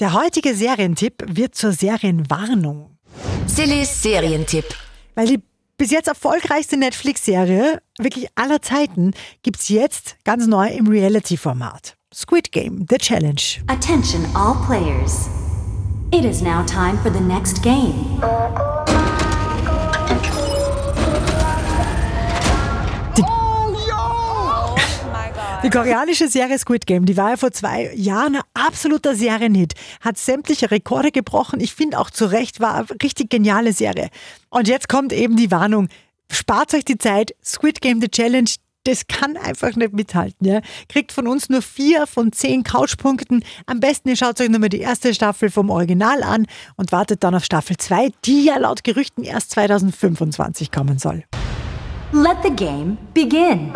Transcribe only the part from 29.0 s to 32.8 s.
Serienhit, hat sämtliche Rekorde gebrochen. Ich finde auch zu Recht, war